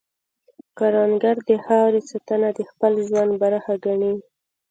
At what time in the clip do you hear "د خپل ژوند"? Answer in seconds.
2.57-3.31